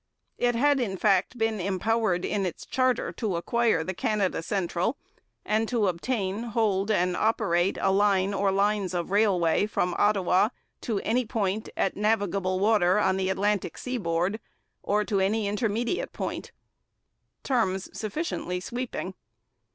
[0.39, 4.97] It had, in fact, been empowered in its charter to acquire the Canada Central
[5.45, 10.49] and 'to obtain, hold, and operate a line or lines of railway from Ottawa
[10.89, 14.39] to any point at navigable water on the Atlantic seaboard,
[14.81, 16.51] or to any intermediate point'
[17.43, 19.13] terms sufficiently sweeping.